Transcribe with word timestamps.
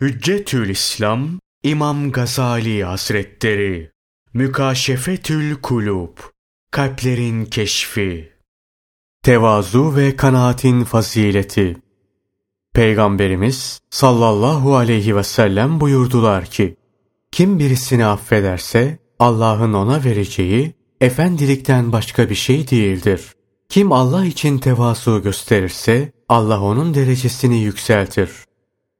Hüccetül 0.00 0.68
İslam 0.68 1.28
İmam 1.62 2.12
Gazali 2.12 2.84
Hazretleri 2.84 3.90
Mükaşefetül 4.34 5.54
Kulub 5.54 6.18
Kalplerin 6.70 7.44
Keşfi 7.44 8.32
Tevazu 9.22 9.96
ve 9.96 10.16
kanaatin 10.16 10.84
fazileti 10.84 11.76
Peygamberimiz 12.74 13.80
sallallahu 13.90 14.76
aleyhi 14.76 15.16
ve 15.16 15.22
sellem 15.22 15.80
buyurdular 15.80 16.44
ki, 16.44 16.76
Kim 17.32 17.58
birisini 17.58 18.06
affederse 18.06 18.98
Allah'ın 19.18 19.72
ona 19.72 20.04
vereceği 20.04 20.74
efendilikten 21.00 21.92
başka 21.92 22.30
bir 22.30 22.34
şey 22.34 22.70
değildir. 22.70 23.32
Kim 23.68 23.92
Allah 23.92 24.24
için 24.24 24.58
tevazu 24.58 25.22
gösterirse 25.22 26.12
Allah 26.28 26.60
onun 26.60 26.94
derecesini 26.94 27.62
yükseltir. 27.62 28.45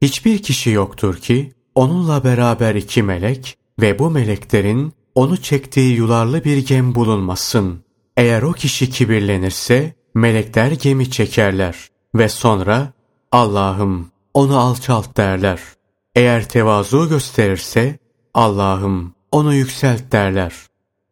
Hiçbir 0.02 0.42
kişi 0.42 0.70
yoktur 0.70 1.16
ki 1.16 1.52
onunla 1.74 2.24
beraber 2.24 2.74
iki 2.74 3.02
melek 3.02 3.58
ve 3.80 3.98
bu 3.98 4.10
meleklerin 4.10 4.92
onu 5.14 5.36
çektiği 5.36 5.96
yularlı 5.96 6.44
bir 6.44 6.56
gem 6.56 6.94
bulunmasın. 6.94 7.84
Eğer 8.16 8.42
o 8.42 8.52
kişi 8.52 8.90
kibirlenirse 8.90 9.94
melekler 10.14 10.70
gemi 10.70 11.10
çekerler 11.10 11.88
ve 12.14 12.28
sonra 12.28 12.92
Allah'ım 13.32 14.10
onu 14.34 14.58
alçalt 14.58 15.16
derler. 15.16 15.60
Eğer 16.14 16.48
tevazu 16.48 17.08
gösterirse 17.08 17.98
Allah'ım 18.34 19.14
onu 19.32 19.54
yükselt 19.54 20.12
derler. 20.12 20.54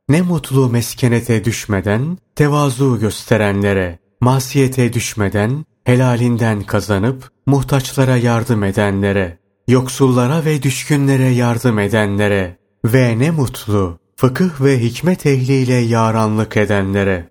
Ne 0.09 0.23
mutlu 0.23 0.69
meskenete 0.69 1.45
düşmeden 1.45 2.19
tevazu 2.35 3.01
gösterenlere, 3.01 3.98
masiyete 4.21 4.93
düşmeden 4.93 5.65
helalinden 5.84 6.62
kazanıp 6.62 7.30
muhtaçlara 7.47 8.16
yardım 8.16 8.65
edenlere, 8.65 9.38
yoksullara 9.69 10.45
ve 10.45 10.62
düşkünlere 10.62 11.29
yardım 11.29 11.79
edenlere 11.79 12.57
ve 12.84 13.19
ne 13.19 13.30
mutlu 13.30 13.99
fıkıh 14.16 14.60
ve 14.60 14.82
hikmet 14.82 15.27
ehliyle 15.27 15.74
yaranlık 15.74 16.57
edenlere. 16.57 17.30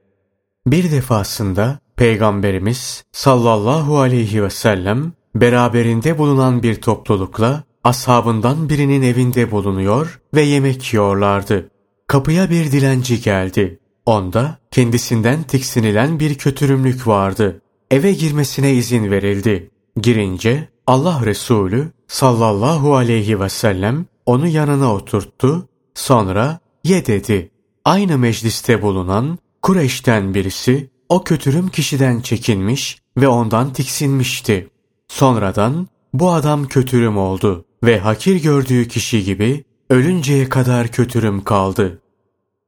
Bir 0.67 0.91
defasında 0.91 1.79
Peygamberimiz 1.95 3.03
sallallahu 3.11 3.99
aleyhi 3.99 4.43
ve 4.43 4.49
sellem 4.49 5.11
beraberinde 5.35 6.17
bulunan 6.17 6.63
bir 6.63 6.81
toplulukla 6.81 7.63
ashabından 7.83 8.69
birinin 8.69 9.01
evinde 9.01 9.51
bulunuyor 9.51 10.21
ve 10.33 10.41
yemek 10.41 10.93
yiyorlardı. 10.93 11.69
Kapıya 12.07 12.49
bir 12.49 12.71
dilenci 12.71 13.21
geldi. 13.21 13.79
Onda 14.05 14.57
kendisinden 14.71 15.43
tiksinilen 15.43 16.19
bir 16.19 16.35
kötürümlük 16.35 17.07
vardı. 17.07 17.61
Eve 17.91 18.13
girmesine 18.13 18.73
izin 18.73 19.11
verildi. 19.11 19.71
Girince 20.01 20.69
Allah 20.87 21.21
Resulü 21.25 21.91
sallallahu 22.07 22.95
aleyhi 22.95 23.39
ve 23.39 23.49
sellem 23.49 24.05
onu 24.25 24.47
yanına 24.47 24.93
oturttu. 24.93 25.67
Sonra 25.95 26.59
ye 26.83 27.05
dedi. 27.05 27.51
Aynı 27.85 28.17
mecliste 28.17 28.81
bulunan 28.81 29.39
Kureyş'ten 29.61 30.33
birisi 30.33 30.89
o 31.09 31.23
kötürüm 31.23 31.69
kişiden 31.69 32.21
çekinmiş 32.21 33.01
ve 33.17 33.27
ondan 33.27 33.73
tiksinmişti. 33.73 34.69
Sonradan 35.07 35.87
bu 36.13 36.31
adam 36.31 36.67
kötürüm 36.67 37.17
oldu 37.17 37.65
ve 37.83 37.99
hakir 37.99 38.35
gördüğü 38.35 38.87
kişi 38.87 39.23
gibi 39.23 39.63
ölünceye 39.89 40.49
kadar 40.49 40.87
kötürüm 40.87 41.43
kaldı. 41.43 42.01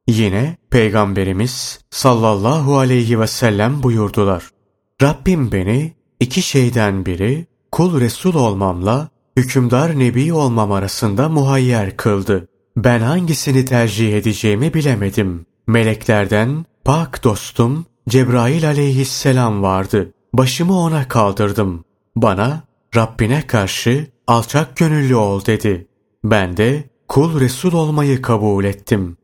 Yine 0.08 0.58
Peygamberimiz 0.70 1.80
sallallahu 1.90 2.78
aleyhi 2.78 3.20
ve 3.20 3.28
sellem 3.28 3.84
buyurdular. 3.84 4.55
Rabbim 5.02 5.52
beni 5.52 5.94
iki 6.20 6.42
şeyden 6.42 7.06
biri 7.06 7.48
kul 7.72 8.02
Resul 8.02 8.36
olmamla 8.36 9.10
hükümdar 9.38 10.00
Nebi 10.00 10.34
olmam 10.34 10.72
arasında 10.72 11.30
muhayyer 11.30 11.98
kıldı. 11.98 12.48
Ben 12.78 13.00
hangisini 13.00 13.66
tercih 13.66 14.18
edeceğimi 14.18 14.74
bilemedim. 14.74 15.46
Meleklerden 15.68 16.66
pak 16.86 17.24
dostum 17.24 17.86
Cebrail 18.10 18.68
aleyhisselam 18.68 19.64
vardı. 19.64 20.14
Başımı 20.34 20.80
ona 20.80 21.08
kaldırdım. 21.08 21.84
Bana 22.16 22.64
Rabbine 22.96 23.48
karşı 23.48 24.08
alçak 24.28 24.78
gönüllü 24.78 25.16
ol 25.16 25.46
dedi. 25.46 25.88
Ben 26.24 26.58
de 26.58 26.90
kul 27.08 27.40
Resul 27.40 27.74
olmayı 27.74 28.22
kabul 28.22 28.66
ettim. 28.66 29.18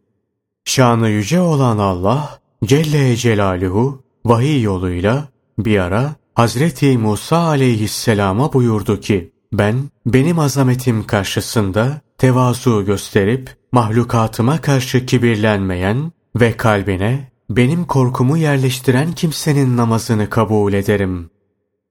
Şanı 0.66 1.10
yüce 1.10 1.40
olan 1.40 1.78
Allah 1.78 2.40
Celle 2.66 3.16
Celaluhu 3.16 4.04
vahiy 4.26 4.62
yoluyla 4.62 5.31
bir 5.66 5.80
ara 5.80 6.16
Hazreti 6.36 6.98
Musa 6.98 7.38
aleyhisselama 7.38 8.54
buyurdu 8.54 9.00
ki 9.00 9.32
ben 9.54 9.76
benim 10.06 10.40
azametim 10.40 11.08
karşısında 11.08 12.02
tevazu 12.18 12.86
gösterip 12.86 13.56
mahlukatıma 13.72 14.62
karşı 14.62 15.06
kibirlenmeyen 15.06 16.12
ve 16.36 16.58
kalbine 16.58 17.32
benim 17.50 17.86
korkumu 17.86 18.38
yerleştiren 18.38 19.12
kimsenin 19.12 19.78
namazını 19.78 20.30
kabul 20.30 20.74
ederim. 20.74 21.30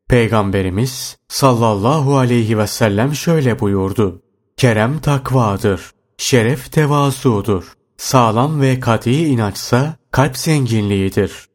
Peygamberimiz 0.09 1.17
sallallahu 1.29 2.19
aleyhi 2.19 2.59
ve 2.59 2.67
sellem 2.67 3.15
şöyle 3.15 3.61
buyurdu. 3.61 4.23
Kerem 4.57 4.99
takvadır, 4.99 5.91
şeref 6.19 6.73
tevazudur, 6.73 7.73
sağlam 7.97 8.61
ve 8.61 8.81
kat'i 8.81 9.25
inançsa 9.27 9.97
kalp 10.11 10.37
zenginliğidir. 10.37 11.50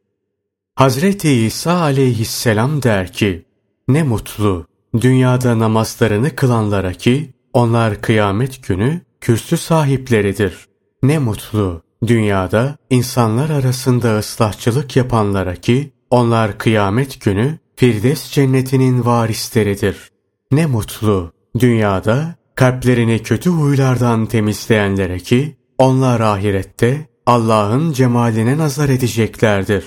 Hazreti 0.76 1.32
İsa 1.32 1.80
aleyhisselam 1.80 2.82
der 2.82 3.12
ki, 3.12 3.44
ne 3.88 4.02
mutlu 4.02 4.66
dünyada 5.00 5.58
namazlarını 5.58 6.36
kılanlara 6.36 6.92
ki 6.92 7.34
onlar 7.52 8.00
kıyamet 8.00 8.68
günü 8.68 9.00
kürsü 9.20 9.56
sahipleridir. 9.56 10.66
Ne 11.02 11.18
mutlu 11.18 11.82
dünyada 12.06 12.76
insanlar 12.90 13.50
arasında 13.50 14.18
ıslahçılık 14.18 14.96
yapanlara 14.96 15.54
ki 15.54 15.92
onlar 16.10 16.58
kıyamet 16.58 17.24
günü 17.24 17.58
Firdevs 17.76 18.30
cennetinin 18.30 19.04
varisleridir. 19.04 20.10
Ne 20.52 20.66
mutlu 20.66 21.32
dünyada 21.58 22.34
kalplerini 22.54 23.22
kötü 23.22 23.50
huylardan 23.50 24.26
temizleyenlere 24.26 25.18
ki 25.18 25.56
onlar 25.78 26.20
ahirette 26.20 27.08
Allah'ın 27.26 27.92
cemaline 27.92 28.58
nazar 28.58 28.88
edeceklerdir. 28.88 29.84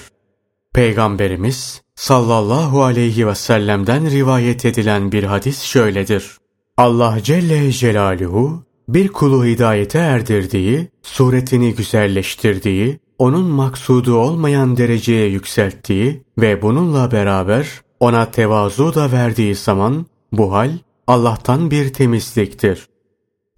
Peygamberimiz 0.74 1.82
sallallahu 1.96 2.84
aleyhi 2.84 3.28
ve 3.28 3.36
sellem'den 3.36 4.12
rivayet 4.12 4.66
edilen 4.66 5.12
bir 5.12 5.24
hadis 5.24 5.62
şöyledir. 5.62 6.38
Allah 6.78 7.18
Celle 7.24 7.72
Celaluhu 7.72 8.64
bir 8.88 9.08
kulu 9.08 9.46
hidayete 9.46 10.00
erdirdiği, 10.00 10.88
suretini 11.04 11.76
güzelleştirdiği, 11.76 13.00
onun 13.18 13.46
maksudu 13.46 14.16
olmayan 14.16 14.78
dereceye 14.78 15.28
yükselttiği 15.28 16.24
ve 16.38 16.62
bununla 16.62 17.12
beraber 17.12 17.68
ona 18.00 18.32
tevazu 18.32 18.96
da 18.96 19.12
verdiği 19.12 19.56
zaman 19.56 20.06
bu 20.32 20.54
hal 20.54 20.72
Allah'tan 21.08 21.72
bir 21.72 21.94
temizliktir. 21.94 22.88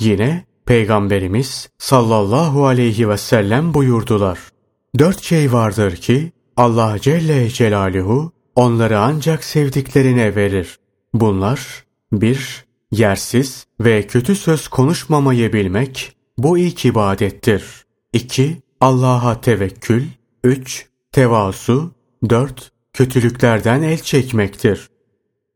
Yine 0.01 0.45
Peygamberimiz 0.65 1.69
sallallahu 1.77 2.65
aleyhi 2.65 3.09
ve 3.09 3.17
sellem 3.17 3.73
buyurdular. 3.73 4.39
Dört 4.99 5.23
şey 5.23 5.53
vardır 5.53 5.95
ki 5.95 6.31
Allah 6.61 6.99
Celle 6.99 7.49
Celaluhu 7.49 8.31
onları 8.55 8.99
ancak 8.99 9.43
sevdiklerine 9.43 10.35
verir. 10.35 10.79
Bunlar 11.13 11.85
bir 12.13 12.65
Yersiz 12.91 13.65
ve 13.79 14.07
kötü 14.07 14.35
söz 14.35 14.67
konuşmamayı 14.67 15.53
bilmek 15.53 16.15
bu 16.37 16.57
ilk 16.57 16.85
ibadettir. 16.85 17.63
2. 18.13 18.61
Allah'a 18.81 19.41
tevekkül 19.41 20.03
3. 20.43 20.87
Tevazu 21.11 21.91
4. 22.29 22.71
Kötülüklerden 22.93 23.81
el 23.81 23.97
çekmektir. 23.97 24.89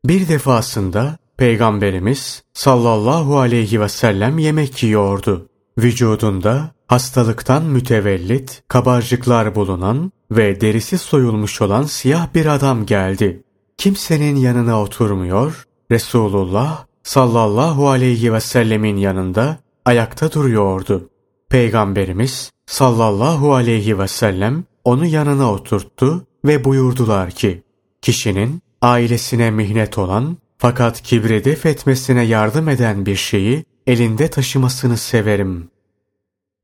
Bir 0.04 0.28
defasında 0.28 1.18
Peygamberimiz 1.36 2.42
sallallahu 2.54 3.38
aleyhi 3.38 3.80
ve 3.80 3.88
sellem 3.88 4.38
yemek 4.38 4.82
yiyordu. 4.82 5.48
Vücudunda 5.78 6.70
hastalıktan 6.86 7.64
mütevellit 7.64 8.62
kabarcıklar 8.68 9.54
bulunan 9.54 10.12
ve 10.30 10.60
derisi 10.60 10.98
soyulmuş 10.98 11.62
olan 11.62 11.82
siyah 11.82 12.34
bir 12.34 12.46
adam 12.46 12.86
geldi. 12.86 13.42
Kimsenin 13.78 14.36
yanına 14.36 14.82
oturmuyor, 14.82 15.64
Resulullah 15.90 16.84
sallallahu 17.02 17.88
aleyhi 17.88 18.32
ve 18.32 18.40
sellemin 18.40 18.96
yanında 18.96 19.56
ayakta 19.84 20.32
duruyordu. 20.32 21.10
Peygamberimiz 21.48 22.50
sallallahu 22.66 23.54
aleyhi 23.54 23.98
ve 23.98 24.08
sellem 24.08 24.64
onu 24.84 25.06
yanına 25.06 25.52
oturttu 25.52 26.26
ve 26.44 26.64
buyurdular 26.64 27.30
ki, 27.30 27.62
kişinin 28.02 28.62
ailesine 28.82 29.50
mihnet 29.50 29.98
olan 29.98 30.36
fakat 30.58 31.02
kibri 31.02 31.44
def 31.44 31.66
etmesine 31.66 32.22
yardım 32.22 32.68
eden 32.68 33.06
bir 33.06 33.16
şeyi 33.16 33.64
elinde 33.86 34.28
taşımasını 34.28 34.96
severim. 34.96 35.70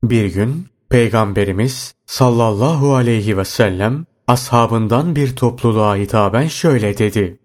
Bir 0.03 0.25
gün 0.25 0.67
Peygamberimiz 0.89 1.93
sallallahu 2.05 2.95
aleyhi 2.95 3.37
ve 3.37 3.45
sellem 3.45 4.05
ashabından 4.27 5.15
bir 5.15 5.35
topluluğa 5.35 5.95
hitaben 5.95 6.47
şöyle 6.47 6.97
dedi. 6.97 7.39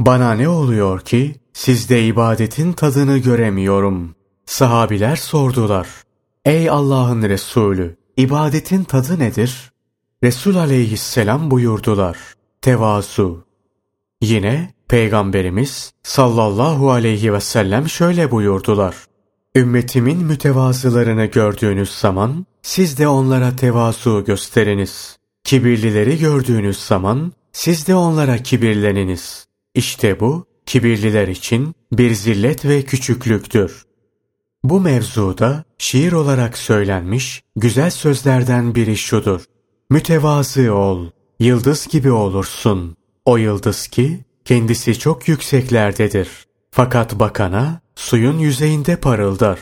Bana 0.00 0.34
ne 0.34 0.48
oluyor 0.48 1.00
ki 1.00 1.34
sizde 1.52 2.06
ibadetin 2.06 2.72
tadını 2.72 3.18
göremiyorum. 3.18 4.14
Sahabiler 4.46 5.16
sordular. 5.16 5.88
Ey 6.44 6.70
Allah'ın 6.70 7.22
Resulü, 7.22 7.96
ibadetin 8.16 8.84
tadı 8.84 9.18
nedir? 9.18 9.72
Resul 10.24 10.56
aleyhisselam 10.56 11.50
buyurdular. 11.50 12.18
Tevazu. 12.62 13.44
Yine 14.20 14.74
Peygamberimiz 14.88 15.92
sallallahu 16.02 16.90
aleyhi 16.90 17.32
ve 17.32 17.40
sellem 17.40 17.88
şöyle 17.88 18.30
buyurdular. 18.30 18.94
Ümmetimin 19.56 20.24
mütevazılarını 20.24 21.24
gördüğünüz 21.24 21.90
zaman 21.90 22.46
siz 22.62 22.98
de 22.98 23.08
onlara 23.08 23.56
tevazu 23.56 24.24
gösteriniz. 24.24 25.16
Kibirlileri 25.44 26.18
gördüğünüz 26.18 26.78
zaman 26.78 27.32
siz 27.52 27.86
de 27.86 27.94
onlara 27.94 28.38
kibirleniniz. 28.38 29.46
İşte 29.74 30.20
bu 30.20 30.46
kibirliler 30.66 31.28
için 31.28 31.74
bir 31.92 32.14
zillet 32.14 32.64
ve 32.64 32.82
küçüklüktür. 32.82 33.84
Bu 34.64 34.80
mevzuda 34.80 35.64
şiir 35.78 36.12
olarak 36.12 36.58
söylenmiş 36.58 37.42
güzel 37.56 37.90
sözlerden 37.90 38.74
biri 38.74 38.96
şudur. 38.96 39.44
Mütevazı 39.90 40.74
ol, 40.74 41.10
yıldız 41.40 41.86
gibi 41.86 42.10
olursun. 42.10 42.96
O 43.24 43.36
yıldız 43.36 43.86
ki 43.86 44.20
kendisi 44.44 44.98
çok 44.98 45.28
yükseklerdedir. 45.28 46.28
Fakat 46.74 47.18
bakana 47.18 47.80
suyun 47.94 48.38
yüzeyinde 48.38 48.96
parıldar. 48.96 49.58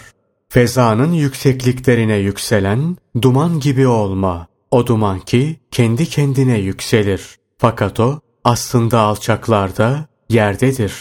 Fezanın 0.48 1.12
yüksekliklerine 1.12 2.16
yükselen 2.16 2.96
duman 3.22 3.60
gibi 3.60 3.86
olma. 3.86 4.46
O 4.70 4.86
duman 4.86 5.20
ki 5.20 5.60
kendi 5.70 6.06
kendine 6.06 6.58
yükselir. 6.58 7.38
Fakat 7.58 8.00
o 8.00 8.20
aslında 8.44 9.00
alçaklarda 9.00 10.06
yerdedir. 10.28 10.92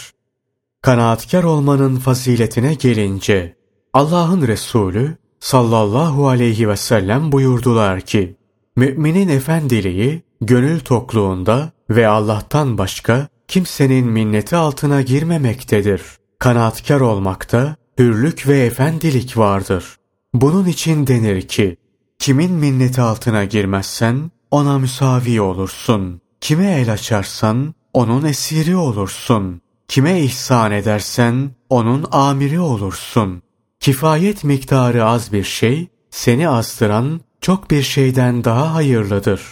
Kanaatkar 0.82 1.44
olmanın 1.44 1.96
faziletine 1.96 2.74
gelince 2.74 3.56
Allah'ın 3.92 4.46
Resulü 4.46 5.16
sallallahu 5.40 6.28
aleyhi 6.28 6.68
ve 6.68 6.76
sellem 6.76 7.32
buyurdular 7.32 8.00
ki 8.00 8.36
Müminin 8.76 9.28
efendiliği 9.28 10.22
gönül 10.40 10.80
tokluğunda 10.80 11.72
ve 11.90 12.08
Allah'tan 12.08 12.78
başka 12.78 13.28
kimsenin 13.50 14.06
minneti 14.06 14.56
altına 14.56 15.02
girmemektedir. 15.02 16.02
Kanaatkar 16.38 17.00
olmakta 17.00 17.76
hürlük 17.98 18.48
ve 18.48 18.60
efendilik 18.60 19.36
vardır. 19.36 19.96
Bunun 20.34 20.66
için 20.66 21.06
denir 21.06 21.48
ki, 21.48 21.76
kimin 22.18 22.52
minneti 22.52 23.00
altına 23.00 23.44
girmezsen 23.44 24.30
ona 24.50 24.78
müsavi 24.78 25.40
olursun. 25.40 26.20
Kime 26.40 26.80
el 26.80 26.92
açarsan 26.92 27.74
onun 27.92 28.24
esiri 28.24 28.76
olursun. 28.76 29.60
Kime 29.88 30.20
ihsan 30.20 30.72
edersen 30.72 31.50
onun 31.68 32.06
amiri 32.10 32.60
olursun. 32.60 33.42
Kifayet 33.80 34.44
miktarı 34.44 35.04
az 35.04 35.32
bir 35.32 35.44
şey, 35.44 35.88
seni 36.10 36.48
azdıran 36.48 37.20
çok 37.40 37.70
bir 37.70 37.82
şeyden 37.82 38.44
daha 38.44 38.74
hayırlıdır. 38.74 39.42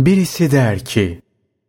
Birisi 0.00 0.50
der 0.50 0.84
ki, 0.84 1.23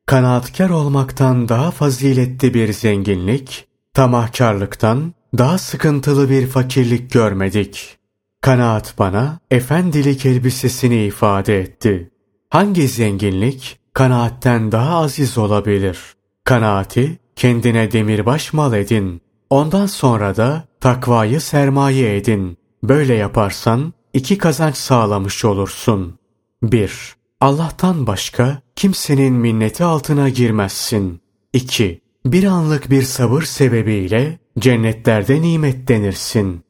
kanaatkar 0.05 0.69
olmaktan 0.69 1.49
daha 1.49 1.71
faziletli 1.71 2.53
bir 2.53 2.73
zenginlik, 2.73 3.67
tamahkarlıktan 3.93 5.13
daha 5.37 5.57
sıkıntılı 5.57 6.29
bir 6.29 6.47
fakirlik 6.47 7.11
görmedik. 7.11 7.97
Kanaat 8.41 8.99
bana 8.99 9.39
efendilik 9.51 10.25
elbisesini 10.25 11.05
ifade 11.05 11.59
etti. 11.59 12.11
Hangi 12.49 12.87
zenginlik 12.87 13.79
kanaatten 13.93 14.71
daha 14.71 14.97
aziz 14.97 15.37
olabilir? 15.37 15.99
Kanaati 16.43 17.19
kendine 17.35 17.91
demirbaş 17.91 18.53
mal 18.53 18.73
edin. 18.73 19.21
Ondan 19.49 19.85
sonra 19.85 20.35
da 20.35 20.63
takvayı 20.81 21.41
sermaye 21.41 22.17
edin. 22.17 22.57
Böyle 22.83 23.13
yaparsan 23.13 23.93
iki 24.13 24.37
kazanç 24.37 24.75
sağlamış 24.75 25.45
olursun. 25.45 26.19
1. 26.63 27.15
Allah'tan 27.45 28.07
başka 28.07 28.61
kimsenin 28.75 29.33
minneti 29.33 29.83
altına 29.83 30.29
girmezsin. 30.29 31.21
2. 31.53 32.01
Bir 32.25 32.43
anlık 32.43 32.89
bir 32.89 33.03
sabır 33.03 33.41
sebebiyle 33.41 34.39
cennetlerde 34.59 35.41
nimetlenirsin. 35.41 36.63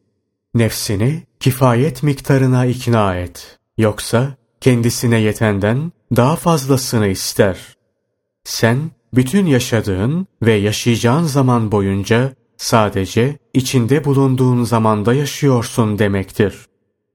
Nefsini 0.54 1.24
kifayet 1.40 2.04
miktarına 2.04 2.66
ikna 2.66 3.16
et. 3.16 3.60
Yoksa 3.78 4.36
kendisine 4.62 5.20
yetenden 5.20 5.92
daha 6.16 6.36
fazlasını 6.36 7.08
ister. 7.08 7.58
Sen 8.44 8.78
bütün 9.14 9.46
yaşadığın 9.46 10.28
ve 10.42 10.54
yaşayacağın 10.54 11.24
zaman 11.24 11.72
boyunca 11.72 12.34
sadece 12.58 13.38
içinde 13.54 14.06
bulunduğun 14.06 14.64
zamanda 14.64 15.14
yaşıyorsun 15.14 16.00
demektir. 16.00 16.66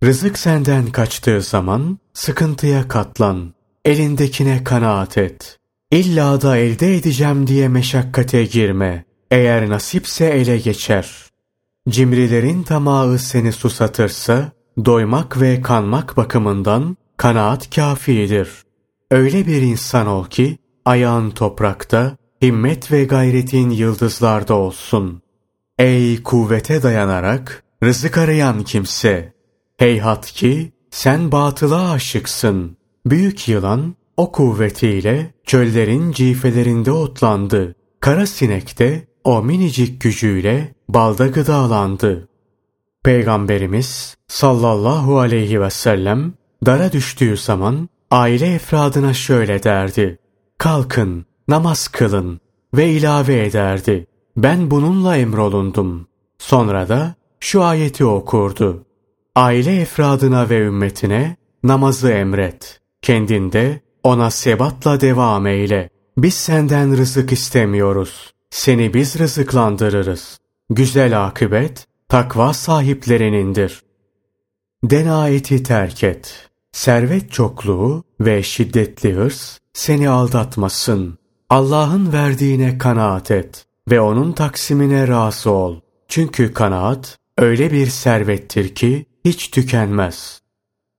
Rızık 0.04 0.38
senden 0.38 0.86
kaçtığı 0.86 1.42
zaman 1.42 1.98
sıkıntıya 2.14 2.88
katlan. 2.88 3.54
Elindekine 3.84 4.64
kanaat 4.64 5.18
et. 5.18 5.58
İlla 5.90 6.40
da 6.40 6.56
elde 6.56 6.96
edeceğim 6.96 7.46
diye 7.46 7.68
meşakkate 7.68 8.44
girme. 8.44 9.04
Eğer 9.30 9.68
nasipse 9.68 10.26
ele 10.26 10.58
geçer. 10.58 11.16
Cimrilerin 11.88 12.62
tamağı 12.62 13.18
seni 13.18 13.52
susatırsa, 13.52 14.52
doymak 14.84 15.40
ve 15.40 15.62
kanmak 15.62 16.16
bakımından 16.16 16.96
kanaat 17.16 17.74
kafidir. 17.74 18.48
Öyle 19.10 19.46
bir 19.46 19.62
insan 19.62 20.06
ol 20.06 20.26
ki, 20.26 20.58
ayağın 20.84 21.30
toprakta, 21.30 22.16
himmet 22.42 22.92
ve 22.92 23.04
gayretin 23.04 23.70
yıldızlarda 23.70 24.54
olsun. 24.54 25.22
Ey 25.78 26.22
kuvvete 26.22 26.82
dayanarak, 26.82 27.64
rızık 27.84 28.18
arayan 28.18 28.62
kimse! 28.62 29.39
Heyhat 29.80 30.26
ki, 30.32 30.72
sen 30.90 31.32
batıla 31.32 31.90
aşıksın. 31.90 32.76
Büyük 33.06 33.48
yılan, 33.48 33.94
o 34.16 34.32
kuvvetiyle 34.32 35.34
çöllerin 35.44 36.12
cifelerinde 36.12 36.92
otlandı. 36.92 37.74
Kara 38.00 38.26
sinek 38.26 38.78
de 38.78 39.06
o 39.24 39.42
minicik 39.42 40.00
gücüyle 40.00 40.74
balda 40.88 41.26
gıdalandı. 41.26 42.28
Peygamberimiz 43.04 44.16
sallallahu 44.28 45.18
aleyhi 45.18 45.60
ve 45.60 45.70
sellem 45.70 46.32
dara 46.66 46.92
düştüğü 46.92 47.36
zaman 47.36 47.88
aile 48.10 48.54
efradına 48.54 49.14
şöyle 49.14 49.62
derdi. 49.62 50.18
Kalkın, 50.58 51.26
namaz 51.48 51.88
kılın 51.88 52.40
ve 52.74 52.90
ilave 52.90 53.46
ederdi. 53.46 54.06
Ben 54.36 54.70
bununla 54.70 55.16
emrolundum. 55.16 56.06
Sonra 56.38 56.88
da 56.88 57.14
şu 57.40 57.62
ayeti 57.62 58.04
okurdu. 58.04 58.84
Aile 59.40 59.80
efradına 59.80 60.50
ve 60.50 60.58
ümmetine 60.58 61.36
namazı 61.62 62.10
emret. 62.10 62.80
Kendinde 63.02 63.80
ona 64.02 64.30
sebatla 64.30 65.00
devam 65.00 65.46
eyle. 65.46 65.90
Biz 66.16 66.34
senden 66.34 66.96
rızık 66.96 67.32
istemiyoruz. 67.32 68.32
Seni 68.50 68.94
biz 68.94 69.18
rızıklandırırız. 69.18 70.38
Güzel 70.70 71.26
akıbet 71.26 71.86
takva 72.08 72.52
sahiplerinindir. 72.52 73.82
Denayeti 74.84 75.62
terk 75.62 76.04
et. 76.04 76.50
Servet 76.72 77.32
çokluğu 77.32 78.04
ve 78.20 78.42
şiddetli 78.42 79.12
hırs 79.12 79.58
seni 79.72 80.08
aldatmasın. 80.08 81.18
Allah'ın 81.50 82.12
verdiğine 82.12 82.78
kanaat 82.78 83.30
et 83.30 83.66
ve 83.90 84.00
onun 84.00 84.32
taksimine 84.32 85.08
razı 85.08 85.50
ol. 85.50 85.80
Çünkü 86.08 86.52
kanaat 86.52 87.18
öyle 87.38 87.72
bir 87.72 87.86
servettir 87.86 88.74
ki 88.74 89.09
hiç 89.24 89.50
tükenmez. 89.50 90.40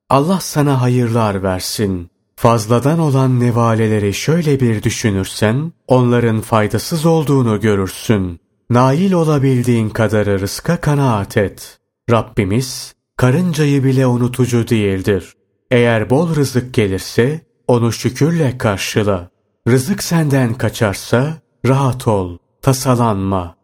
Allah 0.10 0.40
sana 0.40 0.82
hayırlar 0.82 1.44
versin. 1.44 2.10
Fazladan 2.36 3.00
olan 3.00 3.40
nevaleleri 3.40 4.14
şöyle 4.14 4.60
bir 4.60 4.84
düşünürsen, 4.84 5.74
onların 5.88 6.42
faydasız 6.42 7.06
olduğunu 7.06 7.60
görürsün. 7.60 8.40
Nail 8.70 9.12
olabildiğin 9.12 9.90
kadarı 9.90 10.40
rızka 10.40 10.82
kanaat 10.82 11.38
et. 11.38 11.80
Rabbimiz, 12.10 12.94
karıncayı 13.18 13.84
bile 13.84 14.08
unutucu 14.08 14.68
değildir. 14.68 15.34
Eğer 15.72 16.10
bol 16.10 16.36
rızık 16.36 16.74
gelirse, 16.74 17.42
onu 17.68 17.92
şükürle 17.92 18.58
karşıla. 18.58 19.30
Rızık 19.68 20.04
senden 20.04 20.54
kaçarsa, 20.54 21.38
rahat 21.66 22.08
ol, 22.08 22.38
tasalanma. 22.62 23.56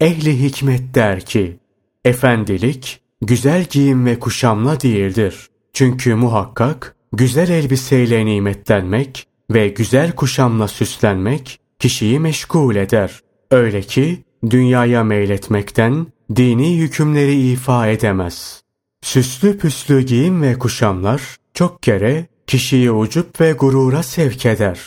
Ehli 0.00 0.42
hikmet 0.42 0.94
der 0.94 1.24
ki, 1.24 1.60
efendilik, 2.04 2.99
güzel 3.22 3.64
giyim 3.70 4.06
ve 4.06 4.18
kuşamla 4.18 4.80
değildir. 4.80 5.48
Çünkü 5.72 6.14
muhakkak 6.14 6.96
güzel 7.12 7.48
elbiseyle 7.48 8.26
nimetlenmek 8.26 9.26
ve 9.50 9.68
güzel 9.68 10.12
kuşamla 10.12 10.68
süslenmek 10.68 11.60
kişiyi 11.78 12.20
meşgul 12.20 12.76
eder. 12.76 13.20
Öyle 13.50 13.82
ki 13.82 14.24
dünyaya 14.50 15.04
meyletmekten 15.04 16.06
dini 16.36 16.78
hükümleri 16.78 17.52
ifa 17.52 17.88
edemez. 17.88 18.62
Süslü 19.02 19.58
püslü 19.58 20.00
giyim 20.00 20.42
ve 20.42 20.58
kuşamlar 20.58 21.36
çok 21.54 21.82
kere 21.82 22.26
kişiyi 22.46 22.90
ucup 22.90 23.40
ve 23.40 23.52
gurura 23.52 24.02
sevk 24.02 24.46
eder. 24.46 24.80